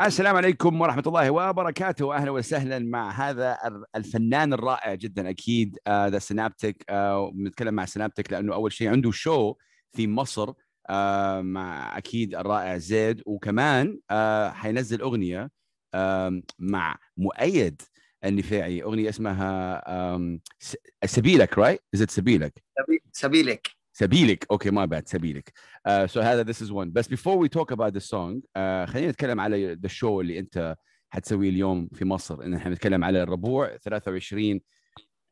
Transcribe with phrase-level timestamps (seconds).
[0.00, 3.58] السلام عليكم ورحمة الله وبركاته أهلا وسهلا مع هذا
[3.96, 6.84] الفنان الرائع جدا أكيد The Synaptik
[7.32, 9.54] بنتكلم مع Synaptik لأنه أول شيء عنده شو
[9.92, 10.52] في مصر
[10.90, 15.50] آه، مع أكيد الرائع زيد وكمان آه، حينزل أغنية
[15.94, 17.82] آم، مع مؤيد
[18.24, 20.16] النفاعي أغنية اسمها
[20.60, 24.46] س- سبيلك right؟ It سبيلك؟ سبي- سبيلك سبيلك.
[24.50, 25.52] okay ما بعد سبيلك.
[25.88, 26.88] uh, so هذا this is one.
[26.92, 30.76] بس we talk about the song uh, خلينا نتكلم على the show اللي أنت
[31.10, 32.42] حتسويه اليوم في مصر.
[32.42, 34.60] إن إحنا نتكلم على الربوع 23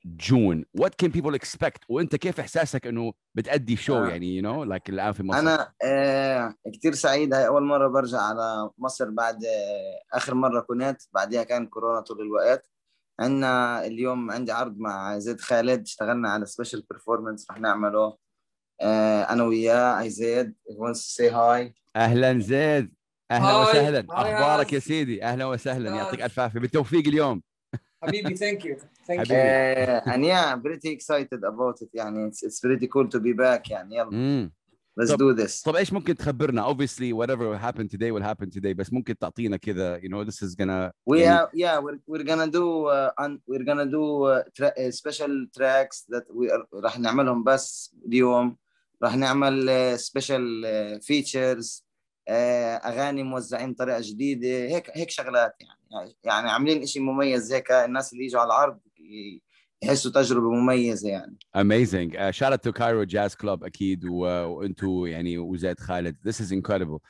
[0.06, 4.08] جون what can people expect وأنت كيف إحساسك إنه بتأدي شو آه.
[4.08, 7.34] يعني you know like الآن في مصر؟ أنا آه كثير سعيد.
[7.34, 11.02] هاي أول مرة برجع على مصر بعد آه آخر مرة كنت.
[11.12, 12.70] بعدها كان كورونا طول الوقت.
[13.20, 15.82] عندنا اليوم عندي عرض مع زيد خالد.
[15.82, 17.98] اشتغلنا على سبيشال بيرفورمانس رح نعمله.
[17.98, 18.25] آه
[18.82, 22.94] أنا وياه اي زيد عزيد سي هاي أهلا زيد.
[23.30, 23.62] أهلا هاي.
[23.62, 23.98] وسهلا.
[23.98, 24.74] هاي أخبارك هاي.
[24.74, 25.96] يا سيدي؟ أهلا وسهلا.
[25.96, 26.60] يعطيك ألف عافية.
[26.60, 27.42] بالتوفيق اليوم.
[28.02, 28.76] حبيبي thank you
[29.08, 29.34] حبيبي.
[29.34, 34.50] أنا يا pretty excited about it يعني it's pretty cool to be back يعني يلا.
[34.98, 35.62] let's do this.
[35.64, 39.96] طب إيش ممكن تخبرنا؟ obviously whatever happen today will happen today بس ممكن تعطينا كذا
[39.96, 41.20] you know this is gonna we
[41.54, 42.90] yeah we're gonna do
[43.46, 44.34] we're gonna do
[44.88, 48.56] special tracks that we راح نعملهم بس اليوم.
[49.02, 51.82] راح نعمل uh, special uh, features
[52.28, 52.32] uh,
[52.86, 56.14] أغاني موزعين بطريقة جديدة هيك هيك شغلات يعني.
[56.24, 58.78] يعني عاملين إشي مميز هيك الناس اللي يجوا على العرض
[59.82, 61.36] يحسوا تجربة مميزة يعني.
[61.56, 62.16] Amazing.
[62.16, 66.16] Uh, shout out to Cairo Jazz Club أكيد و- وأنتو يعني وزيد خالد.
[66.28, 67.00] This is incredible.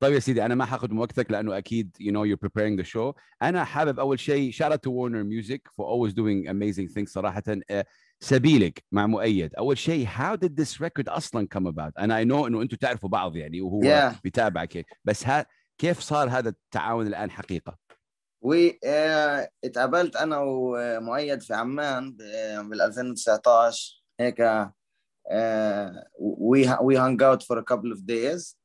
[0.00, 2.88] طيب يا سيدي أنا ما حاخذ من وقتك لأنه أكيد you know you're preparing the
[2.88, 3.14] show.
[3.42, 7.42] أنا حابب أول شيء shout out to Warner Music for always doing amazing things صراحة.
[7.72, 7.84] uh,
[8.20, 9.54] سبيلك مع مؤيد.
[9.54, 13.08] أول شيء how did this record أصلا come about أنا I know إنه أنتم تعرفوا
[13.08, 14.14] بعض يعني وهو Yeah.
[14.24, 14.86] بيتابعك.
[15.04, 15.46] بس ها
[15.78, 17.78] كيف صار هذا التعاون الآن حقيقة؟
[18.42, 24.40] واتقابلت أنا ومؤيد في عمان بال 2019 هيك
[25.30, 26.04] آه،
[26.84, 28.56] we hung out for a couple of days.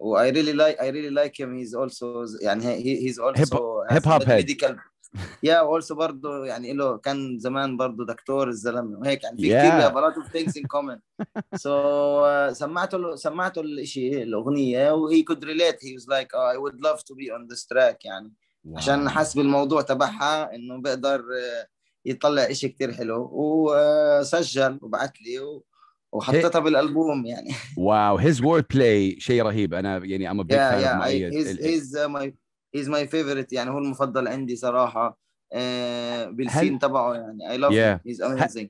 [0.00, 4.04] و I really like I really like him he's also يعني he, he's also hip
[4.04, 4.74] hop head medical.
[5.42, 9.78] yeah also برضه يعني له كان زمان برضه دكتور الزلمة وهيك يعني في yeah.
[9.78, 10.98] كثير lot of things in common
[11.54, 17.02] so سمعته سمعته الشيء الأغنية و وهي could relate he was like I would love
[17.02, 18.32] to be on this track يعني
[18.66, 18.76] wow.
[18.76, 21.66] عشان حس بالموضوع تبعها إنه بقدر آه،
[22.04, 25.60] يطلع شيء كثير حلو وسجل آه، وبعث لي
[26.12, 27.50] وحطيتها بالالبوم يعني.
[27.76, 29.74] wow his word play شيء رهيب.
[29.74, 30.28] أنا يعني
[30.92, 32.30] I, مؤيد he's ال- he's uh, my
[32.76, 35.18] he's my favorite يعني هو المفضل عندي صراحة.
[35.52, 37.38] آه بال scene تبعه يعني.
[37.48, 37.98] I love Yeah.
[37.98, 38.12] him.
[38.12, 38.68] He's amazing.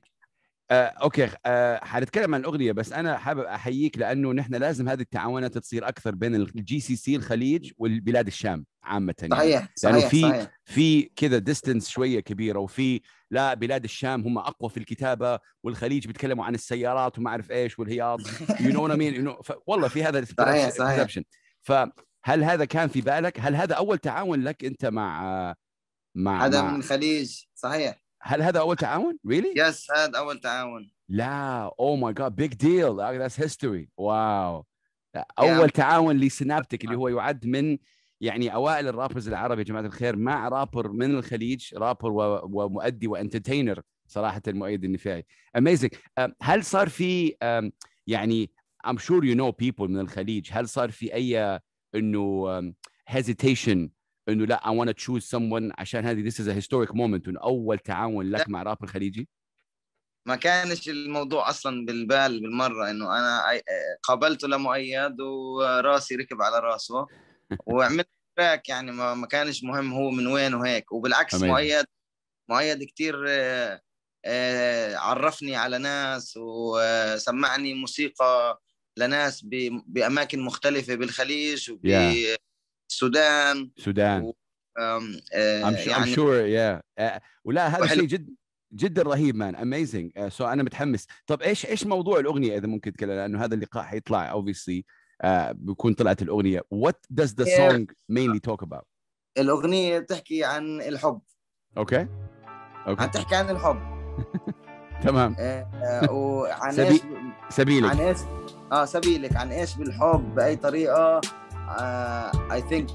[0.71, 5.57] آه، أوكي آه، حنتكلم عن الأغنية بس أنا حابب أحييك لأنه نحن لازم هذه التعاونات
[5.57, 9.35] تصير أكثر بين الجي سي سي الخليج والبلاد الشام عامة يعني.
[9.35, 14.37] صحيح لأنه صحيح في- صحيح في كذا distance شوية كبيرة وفي لا بلاد الشام هم
[14.37, 18.19] أقوى في الكتابة والخليج بيتكلموا عن السيارات وما أعرف إيش والهياط
[18.59, 19.35] you know what I mean
[19.67, 21.07] والله في هذا صحيح، صحيح.
[21.61, 25.55] فهل هذا كان في بالك؟ هل هذا أول تعاون لك أنت مع
[26.15, 30.91] مع, هذا مع من الخليج صحيح هل هذا أول تعاون؟ really؟ yes هذا أول تعاون.
[31.09, 31.71] لا.
[31.79, 34.65] oh my God big deal that's history wow
[35.39, 37.77] أول تعاون لسنابتك اللي هو يعد من
[38.21, 42.11] يعني أوائل ال rappers العرب يا جماعة الخير مع رابر من الخليج رابر
[42.43, 45.25] ومؤدي وإنترتينر صراحة المؤيد النفاعي.
[45.57, 45.93] اميزنج
[46.41, 47.71] هل صار في أم،
[48.07, 48.51] يعني
[48.87, 51.59] I'm sure you know people من الخليج هل صار في أي
[51.95, 52.75] إنه أم،
[53.11, 53.77] hesitation
[54.31, 57.39] إنه لا I want to choose someone عشان هذه this is a historic moment إنه
[57.43, 59.29] أول تعاون لك مع رابر خليجي
[60.25, 63.61] ما كانش الموضوع أصلا بالبال بالمرة إنه أنا
[64.03, 67.07] قابلته لمؤيد وراسي ركب على راسه
[67.67, 70.91] وعملت track يعني ما كانش مهم هو من وين وهيك.
[70.91, 71.43] وبالعكس Amazing.
[71.43, 71.85] مؤيد
[72.49, 73.81] مؤيد كتير آه،
[74.25, 78.61] آه، عرفني على ناس وسمعني موسيقى
[78.97, 79.41] لناس
[79.87, 82.37] بأماكن مختلفة بالخليج وبالسودان سودان
[84.79, 84.99] آه،
[85.71, 86.81] I'm sure, يعني I'm sure yeah.
[87.01, 87.87] uh, ولا هذا.
[87.87, 88.35] شيء جد
[88.73, 91.07] جدا رهيب man amazing so أنا متحمس.
[91.27, 94.81] طب إيش إيش موضوع الأغنية إذا ممكن تتكلم لأنه هذا اللقاء حيطلع obviously.
[95.23, 96.59] uh, بيكون طلعت الأغنية.
[96.59, 97.57] What does the Yeah.
[97.57, 98.83] song mainly talk about?
[99.37, 101.21] الأغنية بتحكي عن الحب.
[101.77, 102.07] أوكي
[102.87, 103.79] أوكي عم تحكي عن الحب.
[105.03, 105.35] تمام.
[105.39, 107.01] آه، آه، وعن إيش
[107.49, 107.89] سبيلك.
[107.89, 108.17] عن إيش
[108.71, 109.35] آه سبيلك.
[109.35, 111.21] عن إيش بالحب بأي طريقة.
[112.51, 112.91] I think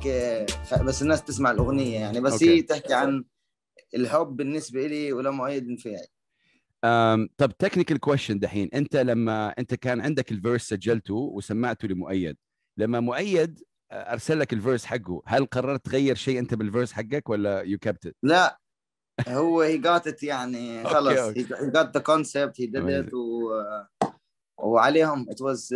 [0.85, 2.21] بس الناس تسمع الأغنية يعني.
[2.21, 2.51] بس أوكي.
[2.57, 3.25] هي تحكي عن
[3.95, 6.07] الحب بالنسبة لي ولمؤيد انفعالي.
[6.85, 8.69] أم، طب technical question دحين.
[8.75, 12.37] أنت لما أنت كان عندك ال verse سجلته وسمعته لمؤيد.
[12.79, 13.61] لما مؤيد
[13.91, 17.61] آه، أرسل لك ال verse حقه هل قررت تغير شيء أنت بال verse حقك ولا
[17.61, 18.61] you kept it لا.
[19.29, 21.19] هو he got it يعني خلص.
[21.19, 23.11] he got the concept he did
[24.59, 25.31] وعليهم.
[25.31, 25.75] it was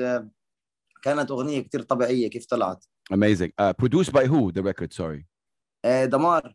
[1.02, 5.24] كانت اغنيه كثير طبيعيه كيف طلعت amazing uh, produced by who the record sorry
[5.84, 6.54] آه، دمار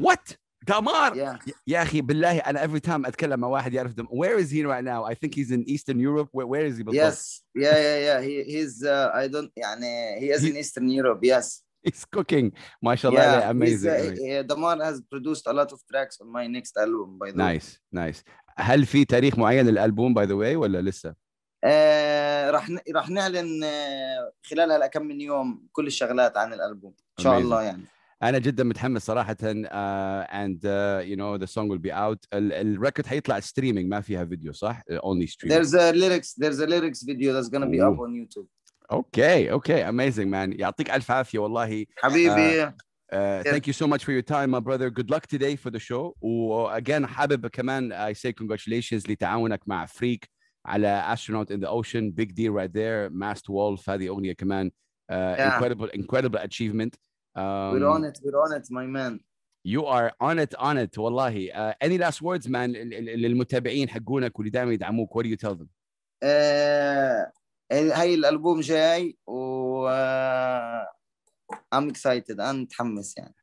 [0.00, 0.36] what
[0.68, 4.06] دمار يا يا أخي بالله أنا every time اتكلم مع واحد يعرف دم...
[4.06, 6.82] where is he right now I think he's in Eastern Europe where, where is he
[6.82, 11.24] بالضبط yes yeah yeah yeah he he's I don't يعني he is in Eastern Europe
[11.24, 12.50] yes he's cooking
[12.82, 16.16] ما شاء الله Yeah, he's, amazing, uh, uh, Damar has produced a lot of tracks
[16.20, 17.58] on my next album by the way.
[17.58, 18.22] nice nice
[18.56, 21.14] هل في تاريخ معين للالبوم by the way ولا لسه
[21.64, 22.68] آه راح.
[22.94, 27.38] راح نعلن آه خلال هالكم من يوم كل الشغلات عن الالبوم ان شاء.
[27.38, 27.84] الله يعني
[28.22, 32.52] أنا جدا متحمس صراحة uh, and uh, you know the song will be out ال-
[32.52, 36.60] ال record حيطلع streaming ما فيها فيديو صح Uh, only streaming there's a lyrics there's
[36.60, 38.04] a lyrics video that's gonna be up Ooh.
[38.06, 38.46] on YouTube
[38.92, 42.70] أوكي أوكي amazing man يعطيك الف عافيه والله حبيبي
[43.12, 44.86] Uh, thank you so much for your time, my brother.
[44.98, 46.14] Good luck today for the show.
[46.20, 50.28] و again حابب كمان I say congratulations لتعاونك مع فريك
[50.65, 52.11] على Astronaut in the Ocean.
[52.11, 53.09] Big deal right there.
[53.09, 54.71] Masked Wolf هذه أغنية كمان
[55.11, 55.55] uh, Yeah.
[55.57, 56.93] incredible incredible achievement.
[57.35, 59.19] Um, we're on it we're on it my man
[59.65, 61.49] You are on it on it والله.
[61.53, 65.09] Uh, any last words man ل- ل- للمتابعين حقونك واللي دائما يدعموك.
[65.17, 65.67] What do you tell them?
[66.23, 67.31] آه
[67.71, 70.87] هاي الالبوم جاي و آه
[71.75, 73.33] I'm excited انا متحمس يعني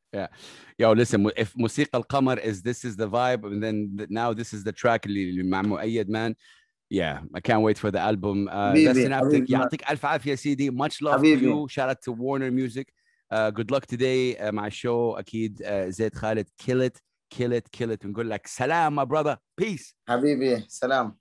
[0.82, 4.52] Yo, listen, if موسيقى القمر is this is the vibe and then th- now this
[4.54, 6.34] is the track اللي اللي مع مؤيد man.
[6.90, 8.48] Yeah, I can't wait for the album.
[8.48, 9.52] Uh, حبيبي، Destin Aptic, حبيبي.
[9.52, 10.70] يعطيك ألف عافية سيدي.
[10.70, 11.46] Much love to حبيبي.
[11.46, 11.68] you.
[11.68, 12.86] Shout out to Warner Music.
[13.34, 17.00] Uh, good luck today uh, مع الشو أكيد uh, زيد خالد kill it
[17.34, 19.36] kill it kill it ونقول لك سلام my brother.
[19.60, 19.94] Peace.
[20.08, 21.16] حبيبي سلام